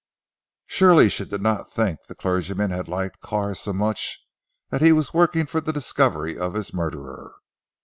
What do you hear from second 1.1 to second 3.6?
did not think the clergyman had liked Carr